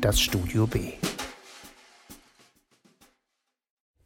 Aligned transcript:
das 0.00 0.18
Studio 0.18 0.66
B. 0.66 0.92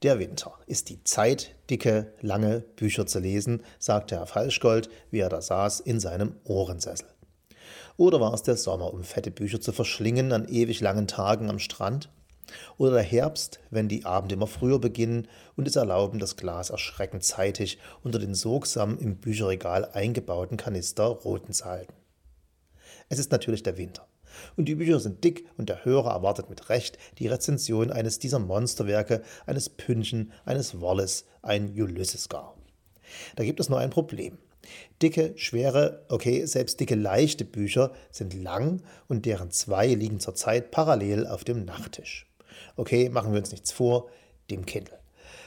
Der 0.02 0.18
Winter 0.18 0.52
ist 0.66 0.88
die 0.88 1.04
Zeit, 1.04 1.54
dicke, 1.70 2.12
lange 2.20 2.60
Bücher 2.74 3.06
zu 3.06 3.20
lesen, 3.20 3.62
sagte 3.78 4.16
Herr 4.16 4.26
Falschgold, 4.26 4.88
wie 5.12 5.20
er 5.20 5.28
da 5.28 5.40
saß 5.40 5.78
in 5.80 6.00
seinem 6.00 6.34
Ohrensessel. 6.42 7.06
Oder 7.96 8.20
war 8.20 8.34
es 8.34 8.42
der 8.42 8.56
Sommer, 8.56 8.92
um 8.92 9.04
fette 9.04 9.30
Bücher 9.30 9.60
zu 9.60 9.72
verschlingen 9.72 10.32
an 10.32 10.48
ewig 10.48 10.80
langen 10.80 11.06
Tagen 11.06 11.48
am 11.48 11.60
Strand? 11.60 12.10
Oder 12.76 12.94
der 12.94 13.02
Herbst, 13.02 13.60
wenn 13.70 13.88
die 13.88 14.04
Abende 14.04 14.34
immer 14.34 14.48
früher 14.48 14.80
beginnen 14.80 15.28
und 15.54 15.68
es 15.68 15.76
erlauben, 15.76 16.18
das 16.18 16.36
Glas 16.36 16.70
erschreckend 16.70 17.22
zeitig 17.22 17.78
unter 18.02 18.18
den 18.18 18.34
sorgsam 18.34 18.98
im 18.98 19.18
Bücherregal 19.18 19.84
eingebauten 19.92 20.56
Kanister 20.56 21.04
roten 21.04 21.52
zu 21.52 21.66
halten? 21.66 21.94
Es 23.08 23.20
ist 23.20 23.30
natürlich 23.30 23.62
der 23.62 23.78
Winter. 23.78 24.08
Und 24.56 24.66
die 24.66 24.74
Bücher 24.74 25.00
sind 25.00 25.24
dick 25.24 25.46
und 25.56 25.68
der 25.68 25.84
Hörer 25.84 26.12
erwartet 26.12 26.50
mit 26.50 26.68
Recht 26.68 26.98
die 27.18 27.28
Rezension 27.28 27.90
eines 27.90 28.18
dieser 28.18 28.38
Monsterwerke, 28.38 29.22
eines 29.46 29.68
Pünchen, 29.68 30.32
eines 30.44 30.80
Wallace, 30.80 31.24
ein 31.42 31.72
Ulysses 31.80 32.28
gar. 32.28 32.56
Da 33.36 33.44
gibt 33.44 33.60
es 33.60 33.68
nur 33.68 33.78
ein 33.78 33.90
Problem. 33.90 34.38
Dicke, 35.02 35.34
schwere, 35.36 36.04
okay, 36.08 36.46
selbst 36.46 36.80
dicke, 36.80 36.94
leichte 36.94 37.44
Bücher 37.44 37.92
sind 38.10 38.34
lang 38.34 38.82
und 39.08 39.26
deren 39.26 39.50
zwei 39.50 39.88
liegen 39.88 40.20
zurzeit 40.20 40.70
parallel 40.70 41.26
auf 41.26 41.44
dem 41.44 41.64
Nachttisch. 41.64 42.26
Okay, 42.76 43.08
machen 43.08 43.32
wir 43.32 43.40
uns 43.40 43.50
nichts 43.50 43.72
vor, 43.72 44.08
dem 44.50 44.64
Kindle. 44.64 44.98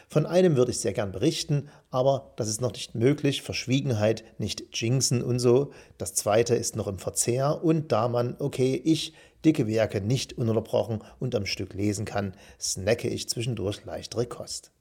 Von 0.09 0.25
einem 0.25 0.55
würde 0.55 0.71
ich 0.71 0.79
sehr 0.79 0.93
gern 0.93 1.11
berichten, 1.11 1.69
aber 1.91 2.33
das 2.35 2.47
ist 2.47 2.61
noch 2.61 2.71
nicht 2.71 2.95
möglich. 2.95 3.41
Verschwiegenheit, 3.41 4.23
nicht 4.37 4.65
jinxen 4.73 5.21
und 5.21 5.39
so. 5.39 5.71
Das 5.97 6.13
zweite 6.13 6.55
ist 6.55 6.75
noch 6.75 6.87
im 6.87 6.99
Verzehr 6.99 7.63
und 7.63 7.91
da 7.91 8.07
man, 8.07 8.35
okay, 8.39 8.81
ich 8.83 9.13
dicke 9.45 9.67
Werke 9.67 10.01
nicht 10.01 10.37
ununterbrochen 10.37 11.03
und 11.19 11.35
am 11.35 11.45
Stück 11.45 11.73
lesen 11.73 12.05
kann, 12.05 12.33
snacke 12.59 13.07
ich 13.07 13.29
zwischendurch 13.29 13.85
leichtere 13.85 14.25
Kost. 14.25 14.71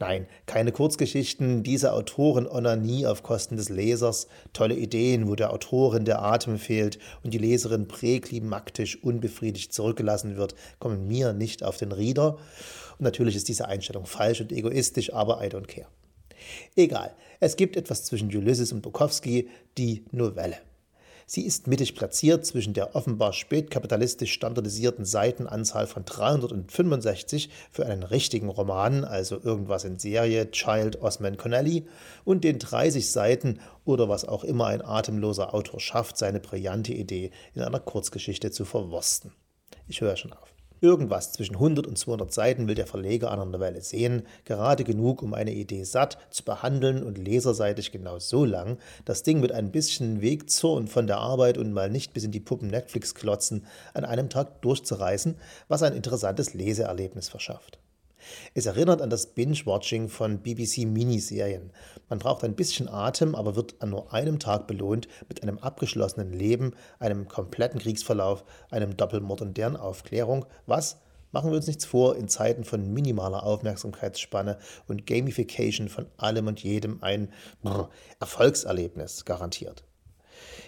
Nein, 0.00 0.28
keine 0.46 0.70
Kurzgeschichten, 0.70 1.64
diese 1.64 1.92
Autoren 1.92 2.46
Onanie 2.46 3.06
auf 3.06 3.24
Kosten 3.24 3.56
des 3.56 3.68
Lesers, 3.68 4.28
tolle 4.52 4.76
Ideen, 4.76 5.26
wo 5.26 5.34
der 5.34 5.52
Autorin 5.52 6.04
der 6.04 6.22
Atem 6.22 6.58
fehlt 6.58 7.00
und 7.24 7.34
die 7.34 7.38
Leserin 7.38 7.88
präklimaktisch 7.88 9.02
unbefriedigt 9.02 9.72
zurückgelassen 9.72 10.36
wird, 10.36 10.54
kommen 10.78 11.08
mir 11.08 11.32
nicht 11.32 11.64
auf 11.64 11.78
den 11.78 11.90
Rieder. 11.90 12.38
Und 12.98 13.04
natürlich 13.04 13.34
ist 13.34 13.48
diese 13.48 13.66
Einstellung 13.66 14.06
falsch 14.06 14.40
und 14.40 14.52
egoistisch, 14.52 15.12
aber 15.12 15.44
I 15.44 15.48
don't 15.48 15.66
care. 15.66 15.88
Egal, 16.76 17.12
es 17.40 17.56
gibt 17.56 17.76
etwas 17.76 18.04
zwischen 18.04 18.28
Ulysses 18.28 18.72
und 18.72 18.82
Bukowski, 18.82 19.48
die 19.76 20.04
Novelle. 20.12 20.58
Sie 21.30 21.42
ist 21.42 21.66
mittig 21.66 21.94
platziert 21.94 22.46
zwischen 22.46 22.72
der 22.72 22.96
offenbar 22.96 23.34
spätkapitalistisch 23.34 24.32
standardisierten 24.32 25.04
Seitenanzahl 25.04 25.86
von 25.86 26.06
365 26.06 27.50
für 27.70 27.84
einen 27.84 28.02
richtigen 28.02 28.48
Roman, 28.48 29.04
also 29.04 29.38
irgendwas 29.38 29.84
in 29.84 29.98
Serie 29.98 30.50
Child 30.50 31.02
Osman 31.02 31.36
Connelly, 31.36 31.86
und 32.24 32.44
den 32.44 32.58
30 32.58 33.10
Seiten 33.10 33.60
oder 33.84 34.08
was 34.08 34.24
auch 34.24 34.42
immer 34.42 34.68
ein 34.68 34.80
atemloser 34.80 35.52
Autor 35.52 35.80
schafft, 35.80 36.16
seine 36.16 36.40
brillante 36.40 36.94
Idee 36.94 37.30
in 37.54 37.60
einer 37.60 37.80
Kurzgeschichte 37.80 38.50
zu 38.50 38.64
verwursten. 38.64 39.32
Ich 39.86 40.00
höre 40.00 40.16
schon 40.16 40.32
auf. 40.32 40.57
Irgendwas 40.80 41.32
zwischen 41.32 41.56
100 41.56 41.86
und 41.86 41.98
200 41.98 42.32
Seiten 42.32 42.68
will 42.68 42.74
der 42.74 42.86
Verleger 42.86 43.32
einer 43.32 43.44
Novelle 43.44 43.80
sehen, 43.80 44.22
gerade 44.44 44.84
genug, 44.84 45.22
um 45.22 45.34
eine 45.34 45.52
Idee 45.52 45.82
satt 45.84 46.18
zu 46.30 46.44
behandeln 46.44 47.02
und 47.02 47.18
leserseitig 47.18 47.90
genau 47.90 48.18
so 48.18 48.44
lang, 48.44 48.78
das 49.04 49.22
Ding 49.24 49.40
mit 49.40 49.50
ein 49.50 49.72
bisschen 49.72 50.20
Weg 50.20 50.50
zur 50.50 50.74
und 50.74 50.88
von 50.88 51.06
der 51.06 51.18
Arbeit 51.18 51.58
und 51.58 51.72
mal 51.72 51.90
nicht 51.90 52.12
bis 52.12 52.24
in 52.24 52.30
die 52.30 52.40
Puppen 52.40 52.68
Netflix 52.68 53.14
klotzen, 53.14 53.66
an 53.94 54.04
einem 54.04 54.28
Tag 54.28 54.62
durchzureißen, 54.62 55.34
was 55.66 55.82
ein 55.82 55.94
interessantes 55.94 56.54
Leseerlebnis 56.54 57.28
verschafft. 57.28 57.78
Es 58.54 58.66
erinnert 58.66 59.02
an 59.02 59.10
das 59.10 59.28
Binge-Watching 59.28 60.08
von 60.08 60.38
BBC-Miniserien. 60.38 61.70
Man 62.08 62.18
braucht 62.18 62.44
ein 62.44 62.54
bisschen 62.54 62.88
Atem, 62.88 63.34
aber 63.34 63.56
wird 63.56 63.76
an 63.80 63.90
nur 63.90 64.12
einem 64.12 64.38
Tag 64.38 64.66
belohnt 64.66 65.08
mit 65.28 65.42
einem 65.42 65.58
abgeschlossenen 65.58 66.32
Leben, 66.32 66.74
einem 66.98 67.28
kompletten 67.28 67.80
Kriegsverlauf, 67.80 68.44
einem 68.70 68.96
Doppelmord 68.96 69.42
und 69.42 69.56
deren 69.56 69.76
Aufklärung, 69.76 70.46
was, 70.66 70.98
machen 71.32 71.50
wir 71.50 71.56
uns 71.56 71.66
nichts 71.66 71.84
vor, 71.84 72.16
in 72.16 72.28
Zeiten 72.28 72.64
von 72.64 72.92
minimaler 72.92 73.42
Aufmerksamkeitsspanne 73.42 74.58
und 74.86 75.06
Gamification 75.06 75.88
von 75.88 76.06
allem 76.16 76.46
und 76.46 76.62
jedem 76.62 77.02
ein 77.02 77.32
Brr, 77.62 77.90
Erfolgserlebnis 78.20 79.24
garantiert. 79.24 79.87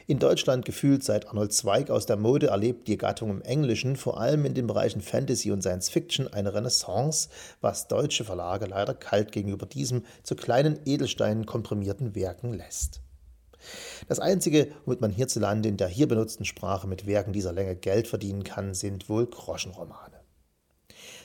In 0.07 0.19
Deutschland 0.19 0.65
gefühlt 0.65 1.05
seit 1.05 1.29
Arnold 1.29 1.53
Zweig 1.53 1.91
aus 1.91 2.07
der 2.07 2.17
Mode 2.17 2.49
erlebt 2.49 2.89
die 2.89 2.97
Gattung 2.97 3.31
im 3.31 3.43
Englischen 3.43 3.97
vor 3.97 4.21
allem 4.21 4.45
in 4.45 4.55
den 4.55 4.67
Bereichen 4.67 5.01
Fantasy 5.01 5.51
und 5.51 5.63
Science 5.63 5.89
Fiction 5.89 6.29
eine 6.29 6.55
Renaissance, 6.55 7.29
was 7.61 7.89
deutsche 7.89 8.25
Verlage 8.25 8.67
leider 8.67 8.95
kalt 8.95 9.33
gegenüber 9.33 9.67
diesem 9.67 10.05
zu 10.23 10.35
kleinen 10.35 10.81
Edelsteinen 10.85 11.47
komprimierten 11.47 12.15
Werken 12.15 12.53
lässt. 12.53 13.01
Das 14.09 14.21
Einzige, 14.21 14.69
womit 14.85 15.01
man 15.01 15.11
hierzulande 15.11 15.69
in 15.69 15.77
der 15.77 15.89
hier 15.89 16.09
benutzten 16.09 16.45
Sprache 16.45 16.87
mit 16.87 17.07
Werken 17.07 17.33
dieser 17.33 17.53
Länge 17.53 17.77
Geld 17.77 18.09
verdienen 18.09 18.43
kann, 18.43 18.75
sind 18.75 19.09
wohl 19.09 19.27
Groschenromane. 19.27 20.20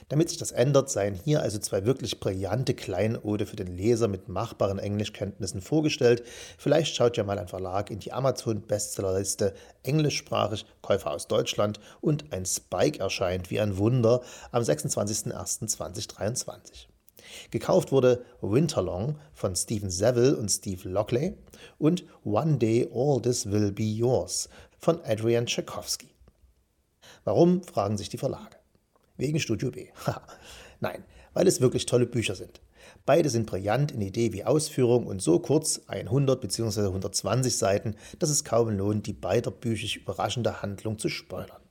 Damit 0.08 0.28
sich 0.28 0.38
das 0.38 0.52
ändert, 0.52 0.88
seien 0.88 1.14
hier 1.14 1.42
also 1.42 1.58
zwei 1.58 1.84
wirklich 1.84 2.20
brillante 2.20 2.74
Kleinode 2.74 3.44
für 3.44 3.56
den 3.56 3.76
Leser 3.76 4.06
mit 4.06 4.28
machbaren 4.28 4.78
Englischkenntnissen 4.78 5.60
vorgestellt. 5.60 6.22
Vielleicht 6.58 6.94
schaut 6.94 7.16
ja 7.16 7.24
mal 7.24 7.40
ein 7.40 7.48
Verlag 7.48 7.90
in 7.90 7.98
die 7.98 8.12
Amazon-Bestsellerliste 8.12 9.52
englischsprachig, 9.82 10.64
Käufer 10.80 11.10
aus 11.10 11.26
Deutschland 11.26 11.80
und 12.00 12.32
ein 12.32 12.46
Spike 12.46 13.00
erscheint 13.00 13.50
wie 13.50 13.58
ein 13.58 13.78
Wunder 13.78 14.20
am 14.52 14.62
26.01.2023. 14.62 16.86
Gekauft 17.50 17.90
wurde 17.90 18.24
Winterlong 18.40 19.18
von 19.34 19.56
Stephen 19.56 19.90
Seville 19.90 20.36
und 20.36 20.48
Steve 20.48 20.88
Lockley 20.88 21.36
und 21.78 22.04
One 22.22 22.58
Day 22.58 22.88
All 22.94 23.20
This 23.20 23.50
Will 23.50 23.72
Be 23.72 23.82
Yours 23.82 24.48
von 24.78 25.00
Adrian 25.04 25.46
Tchaikovsky. 25.46 26.10
Warum, 27.24 27.64
fragen 27.64 27.96
sich 27.96 28.08
die 28.08 28.18
Verlage. 28.18 28.55
Wegen 29.16 29.40
Studio 29.40 29.70
B. 29.70 29.88
Nein, 30.80 31.04
weil 31.32 31.46
es 31.46 31.60
wirklich 31.60 31.86
tolle 31.86 32.06
Bücher 32.06 32.34
sind. 32.34 32.60
Beide 33.04 33.30
sind 33.30 33.46
brillant 33.46 33.92
in 33.92 34.00
Idee 34.00 34.32
wie 34.32 34.44
Ausführung 34.44 35.06
und 35.06 35.22
so 35.22 35.38
kurz, 35.38 35.82
100 35.86 36.40
bzw. 36.40 36.80
120 36.86 37.56
Seiten, 37.56 37.96
dass 38.18 38.30
es 38.30 38.44
kaum 38.44 38.70
lohnt, 38.70 39.06
die 39.06 39.12
beiderbüchig 39.12 39.96
überraschende 39.96 40.62
Handlung 40.62 40.98
zu 40.98 41.08
spoilern. 41.08 41.62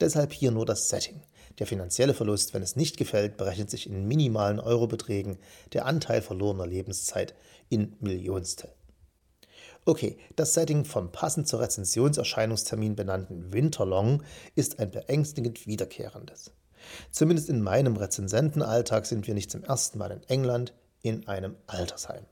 Deshalb 0.00 0.32
hier 0.32 0.50
nur 0.50 0.66
das 0.66 0.88
Setting. 0.88 1.22
Der 1.58 1.66
finanzielle 1.66 2.14
Verlust, 2.14 2.54
wenn 2.54 2.62
es 2.62 2.76
nicht 2.76 2.96
gefällt, 2.96 3.36
berechnet 3.36 3.70
sich 3.70 3.86
in 3.86 4.08
minimalen 4.08 4.58
Eurobeträgen, 4.58 5.38
der 5.72 5.86
Anteil 5.86 6.22
verlorener 6.22 6.66
Lebenszeit 6.66 7.34
in 7.68 7.94
Millionstel. 8.00 8.70
Okay, 9.84 10.16
das 10.36 10.54
Setting 10.54 10.84
vom 10.84 11.10
passend 11.10 11.48
zur 11.48 11.60
Rezensionserscheinungstermin 11.60 12.94
benannten 12.94 13.52
Winterlong 13.52 14.22
ist 14.54 14.78
ein 14.78 14.90
beängstigend 14.90 15.66
wiederkehrendes. 15.66 16.52
Zumindest 17.10 17.48
in 17.48 17.62
meinem 17.62 17.96
Rezensentenalltag 17.96 19.06
sind 19.06 19.26
wir 19.26 19.34
nicht 19.34 19.50
zum 19.50 19.64
ersten 19.64 19.98
Mal 19.98 20.10
in 20.10 20.22
England 20.28 20.72
in 21.02 21.26
einem 21.28 21.56
Altersheim. 21.66 22.24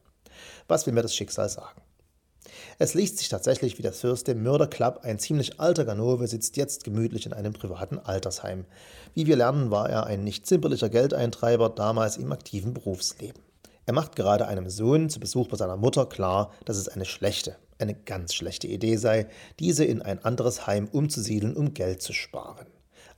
Was 0.68 0.86
will 0.86 0.92
mir 0.92 1.02
das 1.02 1.14
Schicksal 1.14 1.48
sagen? 1.48 1.80
Es 2.78 2.94
liest 2.94 3.18
sich 3.18 3.28
tatsächlich 3.28 3.78
wie 3.78 3.82
der 3.82 3.92
Thursday 3.92 4.34
Murder 4.34 4.66
Club. 4.66 5.00
Ein 5.02 5.18
ziemlich 5.18 5.60
alter 5.60 5.84
Ganove 5.84 6.26
sitzt 6.26 6.56
jetzt 6.56 6.84
gemütlich 6.84 7.26
in 7.26 7.32
einem 7.32 7.52
privaten 7.52 7.98
Altersheim. 7.98 8.64
Wie 9.14 9.26
wir 9.26 9.36
lernen, 9.36 9.70
war 9.70 9.88
er 9.88 10.06
ein 10.06 10.24
nicht 10.24 10.46
zimperlicher 10.46 10.88
Geldeintreiber, 10.88 11.68
damals 11.68 12.16
im 12.16 12.32
aktiven 12.32 12.74
Berufsleben. 12.74 13.42
Er 13.86 13.92
macht 13.92 14.16
gerade 14.16 14.46
einem 14.46 14.70
Sohn 14.70 15.10
zu 15.10 15.20
Besuch 15.20 15.48
bei 15.48 15.56
seiner 15.56 15.76
Mutter 15.76 16.06
klar, 16.06 16.52
dass 16.64 16.76
es 16.76 16.88
eine 16.88 17.04
schlechte, 17.04 17.56
eine 17.78 17.94
ganz 17.94 18.34
schlechte 18.34 18.66
Idee 18.66 18.96
sei, 18.96 19.26
diese 19.58 19.84
in 19.84 20.02
ein 20.02 20.24
anderes 20.24 20.66
Heim 20.66 20.88
umzusiedeln, 20.90 21.56
um 21.56 21.74
Geld 21.74 22.02
zu 22.02 22.12
sparen 22.12 22.66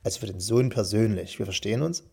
als 0.03 0.17
für 0.17 0.27
den 0.27 0.39
Sohn 0.39 0.69
persönlich. 0.69 1.39
Wir 1.39 1.45
verstehen 1.45 1.81
uns? 1.81 2.03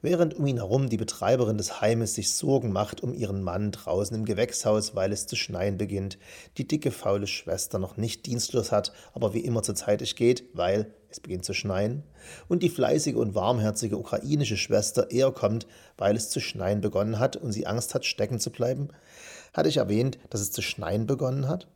Während 0.00 0.34
um 0.34 0.46
ihn 0.46 0.58
herum 0.58 0.88
die 0.88 0.96
Betreiberin 0.96 1.58
des 1.58 1.80
Heimes 1.80 2.14
sich 2.14 2.30
Sorgen 2.30 2.70
macht 2.70 3.02
um 3.02 3.12
ihren 3.12 3.42
Mann 3.42 3.72
draußen 3.72 4.16
im 4.16 4.24
Gewächshaus, 4.24 4.94
weil 4.94 5.10
es 5.10 5.26
zu 5.26 5.34
schneien 5.34 5.76
beginnt, 5.76 6.18
die 6.56 6.68
dicke, 6.68 6.92
faule 6.92 7.26
Schwester 7.26 7.80
noch 7.80 7.96
nicht 7.96 8.26
dienstlos 8.26 8.70
hat, 8.70 8.92
aber 9.12 9.34
wie 9.34 9.40
immer 9.40 9.64
zeitig 9.64 10.14
geht, 10.14 10.44
weil 10.52 10.94
es 11.10 11.18
beginnt 11.18 11.44
zu 11.44 11.52
schneien, 11.52 12.04
und 12.46 12.62
die 12.62 12.68
fleißige 12.68 13.16
und 13.16 13.34
warmherzige 13.34 13.98
ukrainische 13.98 14.56
Schwester 14.56 15.10
eher 15.10 15.32
kommt, 15.32 15.66
weil 15.96 16.14
es 16.14 16.30
zu 16.30 16.38
schneien 16.38 16.80
begonnen 16.80 17.18
hat 17.18 17.34
und 17.34 17.50
sie 17.50 17.66
Angst 17.66 17.92
hat, 17.94 18.04
stecken 18.04 18.38
zu 18.38 18.50
bleiben, 18.50 18.90
hatte 19.52 19.68
ich 19.68 19.78
erwähnt, 19.78 20.18
dass 20.30 20.40
es 20.40 20.52
zu 20.52 20.62
schneien 20.62 21.06
begonnen 21.06 21.48
hat? 21.48 21.66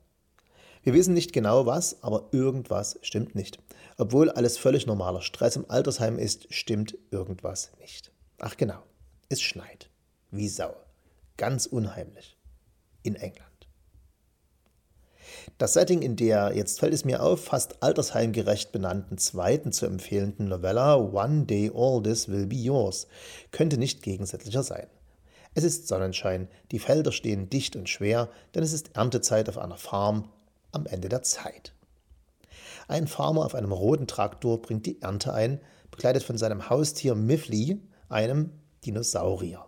Wir 0.82 0.94
wissen 0.94 1.14
nicht 1.14 1.32
genau 1.32 1.66
was, 1.66 2.02
aber 2.02 2.28
irgendwas 2.32 2.98
stimmt 3.02 3.34
nicht. 3.34 3.58
Obwohl 3.98 4.30
alles 4.30 4.58
völlig 4.58 4.86
normaler 4.86 5.22
Stress 5.22 5.56
im 5.56 5.70
Altersheim 5.70 6.18
ist, 6.18 6.52
stimmt 6.52 6.98
irgendwas 7.10 7.70
nicht. 7.80 8.10
Ach 8.40 8.56
genau, 8.56 8.82
es 9.28 9.40
schneit. 9.40 9.90
Wie 10.30 10.48
Sau. 10.48 10.74
Ganz 11.36 11.66
unheimlich. 11.66 12.36
In 13.02 13.14
England. 13.14 13.48
Das 15.58 15.74
Setting 15.74 16.02
in 16.02 16.16
der, 16.16 16.52
jetzt 16.54 16.80
fällt 16.80 16.94
es 16.94 17.04
mir 17.04 17.22
auf, 17.22 17.44
fast 17.44 17.82
altersheimgerecht 17.82 18.72
benannten 18.72 19.18
zweiten 19.18 19.72
zu 19.72 19.86
empfehlenden 19.86 20.48
Novella 20.48 20.96
One 20.96 21.44
Day 21.46 21.70
All 21.74 22.02
This 22.02 22.28
Will 22.28 22.46
Be 22.46 22.56
Yours 22.56 23.06
könnte 23.50 23.78
nicht 23.78 24.02
gegensätzlicher 24.02 24.62
sein. 24.62 24.86
Es 25.54 25.64
ist 25.64 25.86
Sonnenschein, 25.86 26.48
die 26.70 26.78
Felder 26.78 27.12
stehen 27.12 27.50
dicht 27.50 27.76
und 27.76 27.88
schwer, 27.88 28.28
denn 28.54 28.62
es 28.62 28.72
ist 28.72 28.96
Erntezeit 28.96 29.48
auf 29.48 29.58
einer 29.58 29.76
Farm 29.76 30.28
am 30.72 30.86
Ende 30.86 31.08
der 31.08 31.22
Zeit. 31.22 31.72
Ein 32.88 33.06
Farmer 33.06 33.44
auf 33.44 33.54
einem 33.54 33.72
roten 33.72 34.06
Traktor 34.06 34.60
bringt 34.60 34.86
die 34.86 35.00
Ernte 35.00 35.32
ein, 35.32 35.60
begleitet 35.90 36.24
von 36.24 36.36
seinem 36.36 36.68
Haustier 36.68 37.14
Miffly, 37.14 37.80
einem 38.08 38.50
Dinosaurier. 38.84 39.64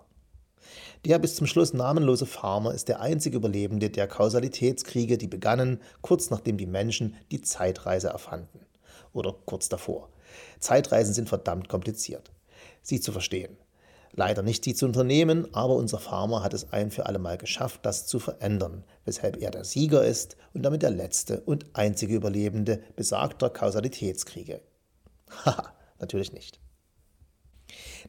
Der 1.04 1.18
bis 1.18 1.36
zum 1.36 1.46
Schluss 1.46 1.74
namenlose 1.74 2.26
Farmer 2.26 2.72
ist 2.72 2.88
der 2.88 3.00
einzige 3.00 3.36
Überlebende 3.36 3.90
der 3.90 4.08
Kausalitätskriege, 4.08 5.18
die 5.18 5.26
begannen, 5.26 5.80
kurz 6.00 6.30
nachdem 6.30 6.56
die 6.56 6.66
Menschen 6.66 7.16
die 7.30 7.42
Zeitreise 7.42 8.08
erfanden. 8.08 8.60
Oder 9.12 9.34
kurz 9.44 9.68
davor. 9.68 10.08
Zeitreisen 10.58 11.14
sind 11.14 11.28
verdammt 11.28 11.68
kompliziert. 11.68 12.32
Sie 12.82 13.00
zu 13.00 13.12
verstehen. 13.12 13.56
Leider 14.16 14.42
nicht 14.42 14.64
sie 14.64 14.74
zu 14.74 14.86
unternehmen, 14.86 15.52
aber 15.54 15.74
unser 15.74 15.98
Farmer 15.98 16.44
hat 16.44 16.54
es 16.54 16.72
ein 16.72 16.92
für 16.92 17.06
alle 17.06 17.18
Mal 17.18 17.36
geschafft, 17.36 17.80
das 17.82 18.06
zu 18.06 18.20
verändern, 18.20 18.84
weshalb 19.04 19.42
er 19.42 19.50
der 19.50 19.64
Sieger 19.64 20.04
ist 20.04 20.36
und 20.52 20.62
damit 20.62 20.82
der 20.82 20.90
letzte 20.90 21.40
und 21.40 21.66
einzige 21.72 22.14
Überlebende 22.14 22.80
besagter 22.94 23.50
Kausalitätskriege. 23.50 24.60
Haha, 25.44 25.72
natürlich 25.98 26.32
nicht. 26.32 26.60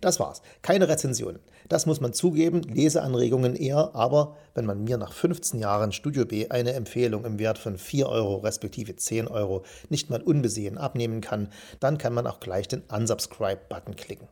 Das 0.02 0.20
war's. 0.20 0.44
Keine 0.62 0.88
Rezensionen. 0.88 1.40
Das 1.70 1.88
muss 1.88 2.02
man 2.02 2.14
zugeben, 2.14 2.62
Leseanregungen 2.62 3.56
eher, 3.56 3.96
aber 3.96 4.38
wenn 4.54 4.66
man 4.66 4.84
mir 4.84 4.98
nach 4.98 5.14
15 5.14 5.60
Jahren 5.60 5.92
Studio 5.92 6.26
B 6.26 6.50
eine 6.50 6.74
Empfehlung 6.74 7.26
im 7.26 7.40
Wert 7.40 7.58
von 7.58 7.80
4 7.80 8.08
Euro 8.08 8.36
respektive 8.38 8.96
10 8.96 9.28
Euro 9.28 9.64
nicht 9.90 10.12
mal 10.12 10.22
unbesehen 10.22 10.78
abnehmen 10.78 11.22
kann, 11.22 11.50
dann 11.80 11.98
kann 11.98 12.14
man 12.14 12.28
auch 12.28 12.40
gleich 12.40 12.68
den 12.68 12.82
Unsubscribe-Button 12.82 13.96
klicken. 13.96 14.28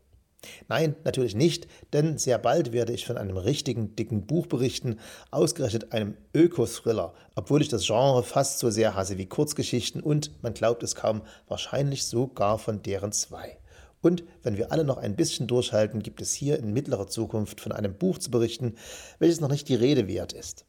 Nein, 0.67 0.95
natürlich 1.03 1.35
nicht, 1.35 1.67
denn 1.93 2.17
sehr 2.17 2.37
bald 2.37 2.71
werde 2.71 2.93
ich 2.93 3.05
von 3.05 3.17
einem 3.17 3.37
richtigen 3.37 3.95
dicken 3.95 4.25
Buch 4.25 4.47
berichten, 4.47 4.99
ausgerechnet 5.31 5.93
einem 5.93 6.17
Öko-Thriller, 6.33 7.13
obwohl 7.35 7.61
ich 7.61 7.69
das 7.69 7.85
Genre 7.85 8.23
fast 8.23 8.59
so 8.59 8.69
sehr 8.69 8.95
hasse 8.95 9.17
wie 9.17 9.25
Kurzgeschichten 9.25 10.01
und, 10.01 10.31
man 10.43 10.53
glaubt 10.53 10.83
es 10.83 10.95
kaum, 10.95 11.21
wahrscheinlich 11.47 12.05
sogar 12.05 12.59
von 12.59 12.81
deren 12.81 13.11
zwei. 13.11 13.57
Und 14.01 14.23
wenn 14.43 14.57
wir 14.57 14.71
alle 14.73 14.83
noch 14.83 14.97
ein 14.97 15.15
bisschen 15.15 15.47
durchhalten, 15.47 16.03
gibt 16.03 16.21
es 16.21 16.33
hier 16.33 16.59
in 16.59 16.73
mittlerer 16.73 17.07
Zukunft 17.07 17.61
von 17.61 17.71
einem 17.71 17.93
Buch 17.93 18.17
zu 18.17 18.31
berichten, 18.31 18.75
welches 19.19 19.39
noch 19.39 19.49
nicht 19.49 19.69
die 19.69 19.75
Rede 19.75 20.07
wert 20.07 20.33
ist. 20.33 20.65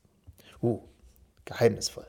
Uh, 0.63 0.83
geheimnisvoll. 1.45 2.07